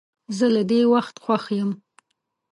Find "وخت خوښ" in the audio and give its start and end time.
0.93-1.45